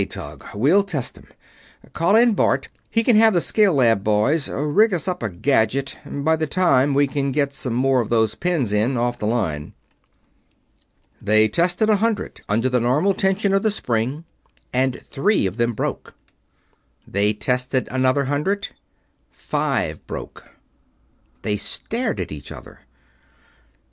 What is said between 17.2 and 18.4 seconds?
tested another